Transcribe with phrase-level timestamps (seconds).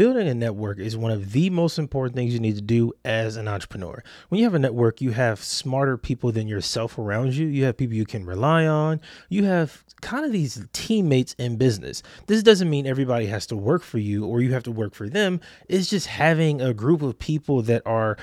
[0.00, 3.36] Building a network is one of the most important things you need to do as
[3.36, 4.02] an entrepreneur.
[4.30, 7.46] When you have a network, you have smarter people than yourself around you.
[7.46, 9.02] You have people you can rely on.
[9.28, 12.02] You have kind of these teammates in business.
[12.28, 15.06] This doesn't mean everybody has to work for you or you have to work for
[15.06, 15.38] them.
[15.68, 18.16] It's just having a group of people that are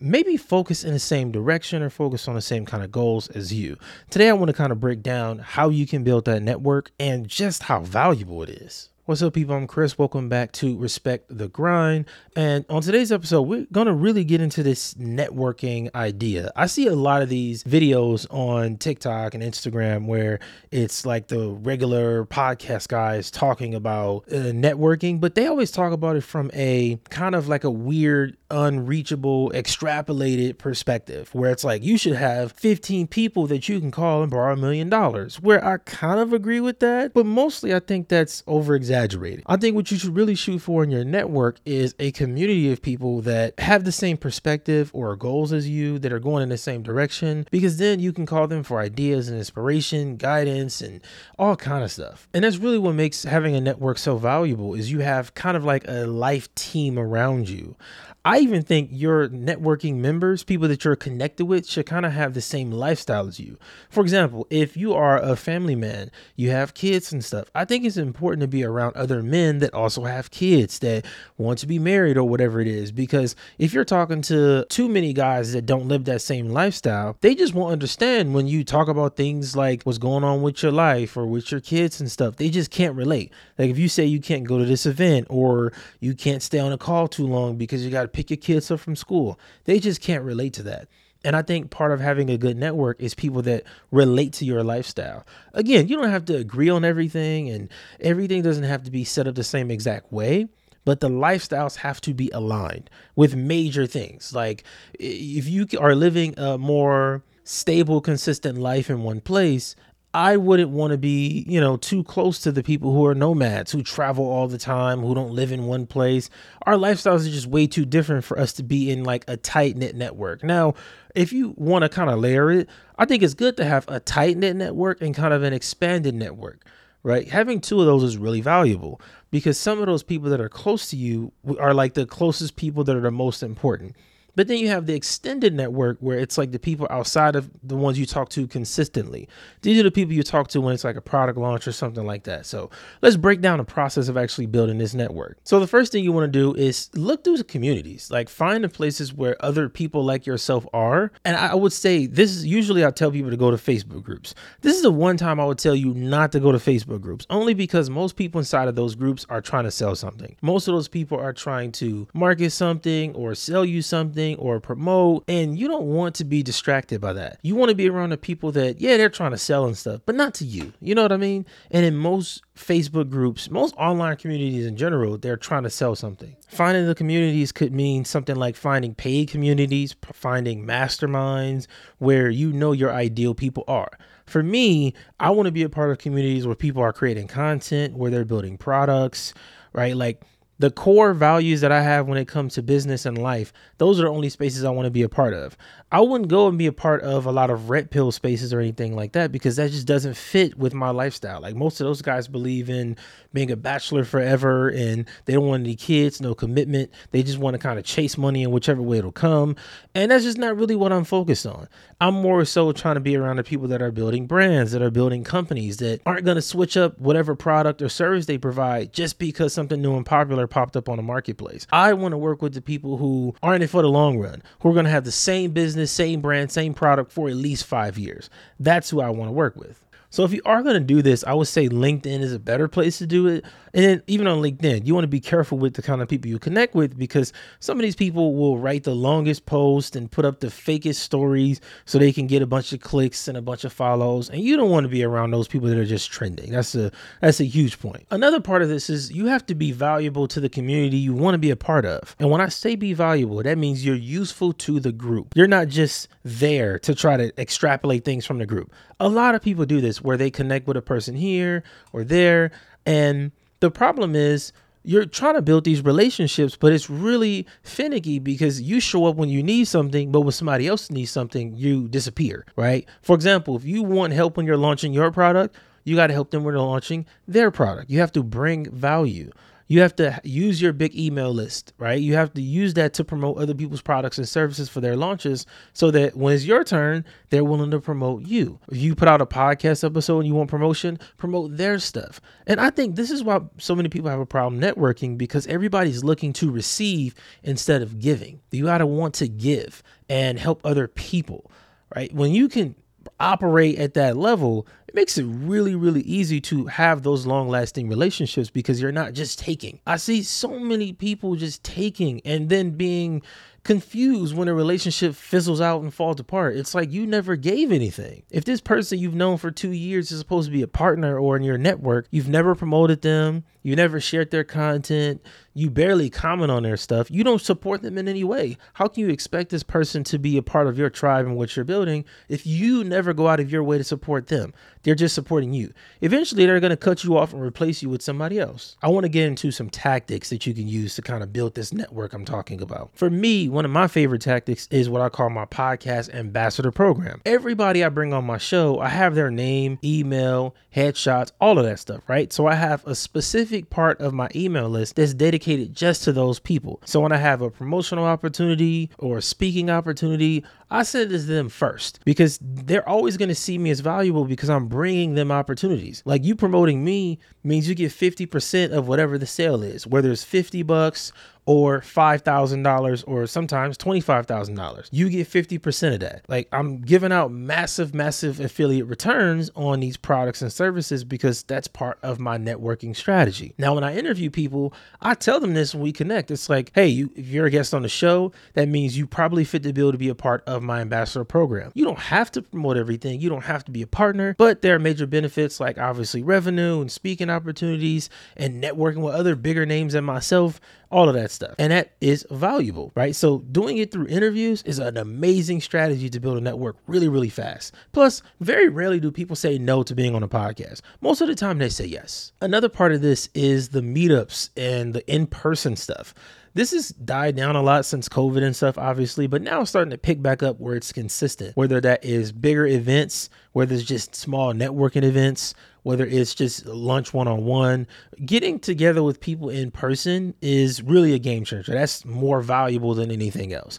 [0.00, 3.52] maybe focus in the same direction or focus on the same kind of goals as
[3.52, 3.76] you.
[4.08, 7.28] Today, I want to kind of break down how you can build that network and
[7.28, 8.88] just how valuable it is.
[9.08, 9.54] What's up, people?
[9.54, 9.96] I'm Chris.
[9.96, 12.04] Welcome back to Respect the Grind.
[12.36, 16.52] And on today's episode, we're going to really get into this networking idea.
[16.54, 20.40] I see a lot of these videos on TikTok and Instagram where
[20.70, 26.16] it's like the regular podcast guys talking about uh, networking, but they always talk about
[26.16, 31.96] it from a kind of like a weird, unreachable, extrapolated perspective where it's like you
[31.96, 35.40] should have 15 people that you can call and borrow a million dollars.
[35.40, 39.44] Where I kind of agree with that, but mostly I think that's over exaggerated exaggerating.
[39.46, 42.82] I think what you should really shoot for in your network is a community of
[42.82, 46.58] people that have the same perspective or goals as you, that are going in the
[46.58, 51.00] same direction, because then you can call them for ideas and inspiration, guidance, and
[51.38, 52.28] all kind of stuff.
[52.34, 55.64] And that's really what makes having a network so valuable is you have kind of
[55.64, 57.76] like a life team around you.
[58.24, 62.34] I even think your networking members, people that you're connected with, should kind of have
[62.34, 63.58] the same lifestyle as you.
[63.88, 67.86] For example, if you are a family man, you have kids and stuff, I think
[67.86, 71.04] it's important to be around other men that also have kids that
[71.36, 72.92] want to be married or whatever it is.
[72.92, 77.34] Because if you're talking to too many guys that don't live that same lifestyle, they
[77.34, 81.16] just won't understand when you talk about things like what's going on with your life
[81.16, 82.36] or with your kids and stuff.
[82.36, 83.32] They just can't relate.
[83.58, 86.72] Like if you say you can't go to this event or you can't stay on
[86.72, 89.38] a call too long because you got to pick your kids up from school.
[89.64, 90.88] They just can't relate to that.
[91.24, 94.62] And I think part of having a good network is people that relate to your
[94.62, 95.26] lifestyle.
[95.52, 97.68] Again, you don't have to agree on everything, and
[98.00, 100.48] everything doesn't have to be set up the same exact way,
[100.84, 104.32] but the lifestyles have to be aligned with major things.
[104.32, 104.62] Like
[104.94, 109.74] if you are living a more stable, consistent life in one place,
[110.18, 113.70] I wouldn't want to be, you know, too close to the people who are nomads,
[113.70, 116.28] who travel all the time, who don't live in one place.
[116.62, 119.76] Our lifestyles are just way too different for us to be in like a tight
[119.76, 120.42] knit network.
[120.42, 120.74] Now,
[121.14, 122.68] if you want to kind of layer it,
[122.98, 126.16] I think it's good to have a tight knit network and kind of an expanded
[126.16, 126.66] network,
[127.04, 127.28] right?
[127.28, 130.90] Having two of those is really valuable because some of those people that are close
[130.90, 133.94] to you are like the closest people that are the most important.
[134.34, 137.76] But then you have the extended network where it's like the people outside of the
[137.76, 139.28] ones you talk to consistently.
[139.62, 142.06] These are the people you talk to when it's like a product launch or something
[142.06, 142.46] like that.
[142.46, 142.70] So
[143.02, 145.38] let's break down the process of actually building this network.
[145.42, 148.62] So the first thing you want to do is look through the communities, like find
[148.62, 151.10] the places where other people like yourself are.
[151.24, 154.34] And I would say this is usually I tell people to go to Facebook groups.
[154.60, 157.26] This is the one time I would tell you not to go to Facebook groups,
[157.28, 160.36] only because most people inside of those groups are trying to sell something.
[160.42, 165.24] Most of those people are trying to market something or sell you something or promote,
[165.28, 167.38] and you don't want to be distracted by that.
[167.42, 170.00] You want to be around the people that, yeah, they're trying to sell and stuff,
[170.06, 170.72] but not to you.
[170.80, 171.46] You know what I mean?
[171.70, 176.36] And in most Facebook groups, most online communities in general, they're trying to sell something.
[176.48, 181.66] Finding the communities could mean something like finding paid communities, finding masterminds
[181.98, 183.90] where you know your ideal people are.
[184.26, 187.96] For me, I want to be a part of communities where people are creating content,
[187.96, 189.32] where they're building products,
[189.72, 189.96] right?
[189.96, 190.22] Like
[190.58, 194.04] the core values that I have when it comes to business and life, those are
[194.04, 195.56] the only spaces I want to be a part of.
[195.90, 198.60] I wouldn't go and be a part of a lot of red pill spaces or
[198.60, 201.40] anything like that because that just doesn't fit with my lifestyle.
[201.40, 202.96] Like most of those guys believe in
[203.32, 206.90] being a bachelor forever and they don't want any kids, no commitment.
[207.12, 209.54] They just want to kind of chase money in whichever way it'll come.
[209.94, 211.68] And that's just not really what I'm focused on.
[212.00, 214.90] I'm more so trying to be around the people that are building brands, that are
[214.90, 219.18] building companies that aren't going to switch up whatever product or service they provide just
[219.18, 221.66] because something new and popular popped up on the marketplace.
[221.70, 224.42] I want to work with the people who are in it for the long run,
[224.60, 227.64] who are going to have the same business same brand, same product for at least
[227.64, 228.30] five years.
[228.60, 229.84] That's who I want to work with.
[230.10, 232.66] So if you are going to do this, I would say LinkedIn is a better
[232.66, 233.44] place to do it.
[233.74, 236.38] And even on LinkedIn, you want to be careful with the kind of people you
[236.38, 240.40] connect with because some of these people will write the longest post and put up
[240.40, 243.72] the fakest stories so they can get a bunch of clicks and a bunch of
[243.72, 244.30] follows.
[244.30, 246.52] And you don't want to be around those people that are just trending.
[246.52, 246.90] That's a
[247.20, 248.06] that's a huge point.
[248.10, 251.34] Another part of this is you have to be valuable to the community you want
[251.34, 252.16] to be a part of.
[252.18, 255.34] And when I say be valuable, that means you're useful to the group.
[255.36, 258.72] You're not just there to try to extrapolate things from the group.
[259.00, 261.62] A lot of people do this where they connect with a person here
[261.92, 262.50] or there.
[262.86, 264.52] And the problem is,
[264.84, 269.28] you're trying to build these relationships, but it's really finicky because you show up when
[269.28, 272.88] you need something, but when somebody else needs something, you disappear, right?
[273.02, 276.30] For example, if you want help when you're launching your product, you got to help
[276.30, 277.90] them when they're launching their product.
[277.90, 279.30] You have to bring value.
[279.68, 282.00] You have to use your big email list, right?
[282.00, 285.44] You have to use that to promote other people's products and services for their launches
[285.74, 288.58] so that when it's your turn, they're willing to promote you.
[288.72, 292.20] If you put out a podcast episode and you want promotion, promote their stuff.
[292.46, 296.02] And I think this is why so many people have a problem networking because everybody's
[296.02, 298.40] looking to receive instead of giving.
[298.50, 301.50] You got to want to give and help other people,
[301.94, 302.12] right?
[302.14, 302.74] When you can
[303.20, 307.88] operate at that level, it makes it really, really easy to have those long lasting
[307.88, 309.80] relationships because you're not just taking.
[309.86, 313.22] I see so many people just taking and then being
[313.64, 316.56] confused when a relationship fizzles out and falls apart.
[316.56, 318.22] It's like you never gave anything.
[318.30, 321.36] If this person you've known for two years is supposed to be a partner or
[321.36, 325.20] in your network, you've never promoted them, you never shared their content,
[325.52, 328.56] you barely comment on their stuff, you don't support them in any way.
[328.72, 331.54] How can you expect this person to be a part of your tribe and what
[331.54, 334.54] you're building if you never go out of your way to support them?
[334.82, 335.72] They're just supporting you.
[336.00, 338.76] Eventually, they're going to cut you off and replace you with somebody else.
[338.82, 341.54] I want to get into some tactics that you can use to kind of build
[341.54, 342.90] this network I'm talking about.
[342.94, 347.20] For me, one of my favorite tactics is what I call my podcast ambassador program.
[347.26, 351.78] Everybody I bring on my show, I have their name, email, headshots, all of that
[351.78, 352.32] stuff, right?
[352.32, 356.38] So I have a specific part of my email list that's dedicated just to those
[356.38, 356.80] people.
[356.84, 361.24] So when I have a promotional opportunity or a speaking opportunity, I send it to
[361.24, 365.32] them first because they're always going to see me as valuable because I'm bringing them
[365.32, 366.02] opportunities.
[366.04, 370.24] Like you promoting me means you get 50% of whatever the sale is, whether it's
[370.24, 371.12] 50 bucks
[371.48, 374.88] or $5,000 or sometimes $25,000.
[374.92, 376.26] You get 50% of that.
[376.28, 381.66] Like I'm giving out massive, massive affiliate returns on these products and services because that's
[381.66, 383.54] part of my networking strategy.
[383.56, 386.30] Now, when I interview people, I tell them this when we connect.
[386.30, 389.44] It's like, hey, you, if you're a guest on the show, that means you probably
[389.44, 391.72] fit the bill to be a part of my ambassador program.
[391.74, 394.74] You don't have to promote everything, you don't have to be a partner, but there
[394.74, 399.94] are major benefits like obviously revenue and speaking opportunities and networking with other bigger names
[399.94, 400.60] than myself
[400.90, 401.54] all of that stuff.
[401.58, 403.14] And that is valuable, right?
[403.14, 407.28] So doing it through interviews is an amazing strategy to build a network really, really
[407.28, 407.72] fast.
[407.92, 410.80] Plus, very rarely do people say no to being on a podcast.
[411.00, 412.32] Most of the time they say yes.
[412.40, 416.12] Another part of this is the meetups and the in-person stuff.
[416.58, 419.92] This has died down a lot since COVID and stuff, obviously, but now it's starting
[419.92, 421.56] to pick back up where it's consistent.
[421.56, 427.14] Whether that is bigger events, whether it's just small networking events, whether it's just lunch
[427.14, 427.86] one on one,
[428.26, 431.72] getting together with people in person is really a game changer.
[431.72, 433.78] That's more valuable than anything else.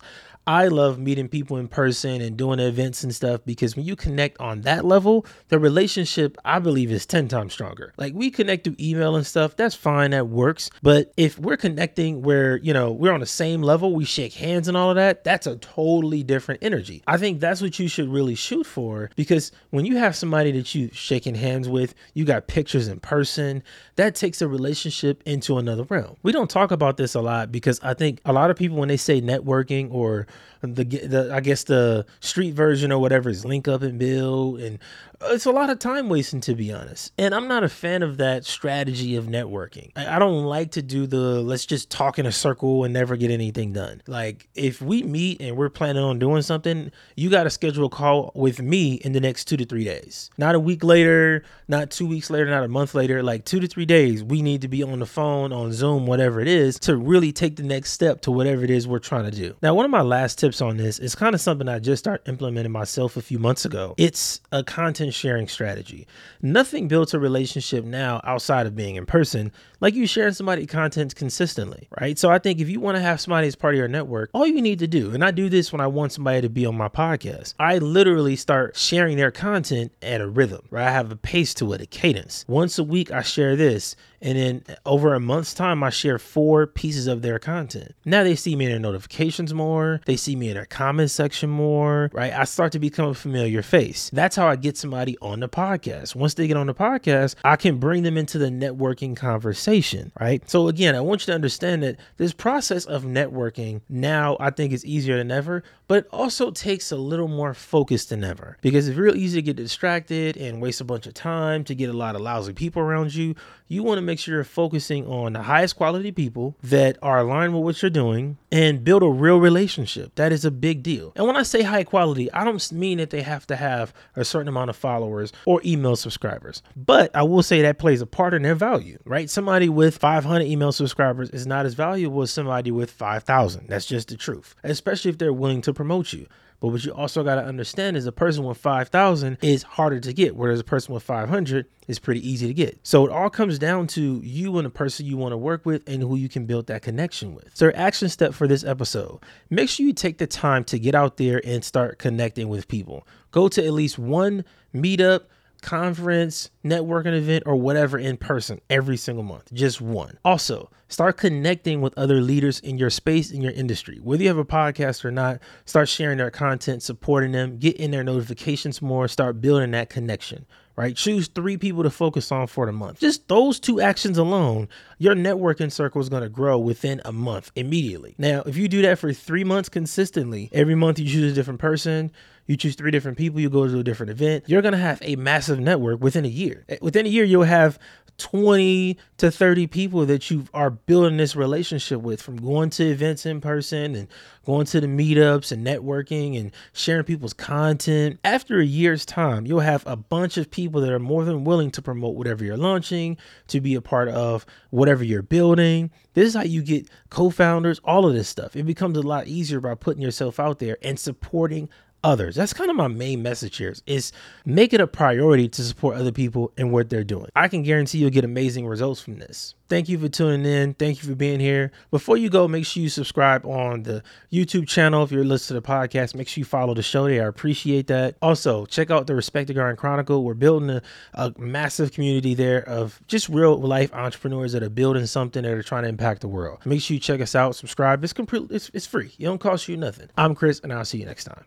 [0.49, 4.39] I love meeting people in person and doing events and stuff because when you connect
[4.39, 7.93] on that level, the relationship I believe is 10 times stronger.
[7.97, 10.71] Like we connect through email and stuff, that's fine, that works.
[10.81, 14.67] But if we're connecting where, you know, we're on the same level, we shake hands
[14.67, 17.03] and all of that, that's a totally different energy.
[17.05, 20.73] I think that's what you should really shoot for because when you have somebody that
[20.73, 23.61] you shaking hands with, you got pictures in person,
[23.97, 26.17] that takes a relationship into another realm.
[26.23, 28.89] We don't talk about this a lot because I think a lot of people when
[28.89, 30.25] they say networking or
[30.61, 34.79] the, the I guess the street version or whatever is link up and build and
[35.21, 37.11] it's a lot of time wasting to be honest.
[37.17, 39.91] And i'm not a fan of that strategy of networking.
[39.95, 43.15] I, I, don't like to do the let's just talk in a circle and never
[43.15, 44.01] get anything done.
[44.07, 47.89] Like if we meet and we're planning on doing something you got to schedule a
[47.89, 50.29] call with me in the next two to three days.
[50.37, 53.21] Not a week later not two weeks later not a month later.
[53.21, 56.39] Like two to three days we need to be on the phone on zoom whatever
[56.39, 59.31] it is to really take the next step to whatever it is we're trying to
[59.31, 59.55] do.
[59.61, 62.27] Now one of my last tips on this is kind of something i just started
[62.29, 63.93] implementing myself a few months ago.
[63.97, 66.07] It's a content sharing strategy.
[66.41, 69.51] Nothing builds a relationship now outside of being in person
[69.81, 72.17] like you sharing somebody content consistently, right?
[72.17, 74.45] So I think if you want to have somebody as part of your network, all
[74.45, 76.75] you need to do, and I do this when I want somebody to be on
[76.75, 80.87] my podcast, I literally start sharing their content at a rhythm, right?
[80.87, 82.45] I have a pace to it, a cadence.
[82.47, 83.95] Once a week, I share this.
[84.21, 87.95] And then over a month's time, I share four pieces of their content.
[88.05, 90.01] Now they see me in their notifications more.
[90.05, 92.33] They see me in their comment section more, right?
[92.33, 94.09] I start to become a familiar face.
[94.11, 96.15] That's how I get somebody on the podcast.
[96.15, 99.79] Once they get on the podcast, I can bring them into the networking conversation
[100.19, 100.47] right?
[100.49, 104.73] So again, I want you to understand that this process of networking now I think
[104.73, 108.87] is easier than ever, but it also takes a little more focus than ever because
[108.87, 111.93] it's real easy to get distracted and waste a bunch of time to get a
[111.93, 113.33] lot of lousy people around you.
[113.67, 117.53] You want to make sure you're focusing on the highest quality people that are aligned
[117.55, 120.13] with what you're doing and build a real relationship.
[120.15, 121.11] That is a big deal.
[121.15, 124.23] And when I say high quality, I don't mean that they have to have a
[124.23, 128.35] certain amount of followers or email subscribers, but I will say that plays a part
[128.35, 129.29] in their value, right?
[129.29, 133.67] Somebody with 500 email subscribers is not as valuable as somebody with 5,000.
[133.67, 136.27] That's just the truth, especially if they're willing to promote you.
[136.59, 140.11] But what you also got to understand is a person with 5,000 is harder to
[140.11, 142.77] get, whereas a person with 500 is pretty easy to get.
[142.83, 145.87] So it all comes down to you and the person you want to work with
[145.87, 147.55] and who you can build that connection with.
[147.55, 149.19] So, action step for this episode
[149.49, 153.07] make sure you take the time to get out there and start connecting with people.
[153.31, 154.43] Go to at least one
[154.75, 155.21] meetup
[155.61, 159.53] conference, networking event, or whatever in person every single month.
[159.53, 160.17] Just one.
[160.23, 163.99] Also, start connecting with other leaders in your space, in your industry.
[164.01, 167.91] Whether you have a podcast or not, start sharing their content, supporting them, get in
[167.91, 170.45] their notifications more, start building that connection.
[170.75, 170.95] Right?
[170.95, 173.01] Choose three people to focus on for the month.
[173.01, 177.51] Just those two actions alone, your networking circle is going to grow within a month
[177.57, 178.15] immediately.
[178.17, 181.59] Now, if you do that for three months consistently, every month you choose a different
[181.59, 182.13] person,
[182.49, 185.15] you choose three different people, you go to a different event, you're to have a
[185.15, 186.65] massive network within a year.
[186.67, 187.77] Eh, within a year, you'll have
[188.17, 193.25] 20 to 30 people that you are building this relationship with from going to events
[193.25, 194.07] in person and
[194.45, 198.19] going to the meetups and networking and sharing people's content.
[198.23, 201.71] After a year's time, you'll have a bunch of people that are more than willing
[201.71, 205.89] to promote whatever you're launching, to be a part of whatever you're building.
[206.13, 208.55] This is how you get co founders, all of this stuff.
[208.55, 211.69] It becomes a lot easier by putting yourself out there and supporting
[212.03, 212.35] others.
[212.35, 214.11] That's kind of my main message here is
[214.45, 217.29] make it a priority to support other people and what they're doing.
[217.35, 219.55] I can guarantee you'll get amazing results from this.
[219.69, 220.73] Thank you for tuning in.
[220.73, 221.71] Thank you for being here.
[221.91, 224.01] Before you go, make sure you subscribe on the
[224.31, 225.03] YouTube channel.
[225.03, 227.25] If you're listening to the podcast, make sure you follow the show there.
[227.25, 228.15] I appreciate that.
[228.19, 230.23] Also, check out the Respect the Grind Chronicle.
[230.23, 230.81] We're building a,
[231.13, 235.61] a massive community there of just real life entrepreneurs that are building something that are
[235.61, 236.65] trying to impact the world.
[236.65, 238.03] Make sure you check us out, subscribe.
[238.03, 239.13] It's complete, it's, it's free.
[239.19, 240.09] It don't cost you nothing.
[240.17, 241.45] I'm Chris, and I'll see you next time.